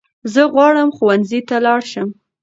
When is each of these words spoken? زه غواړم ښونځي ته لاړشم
زه 0.33 0.41
غواړم 0.53 0.89
ښونځي 0.97 1.39
ته 1.49 1.55
لاړشم 1.65 2.09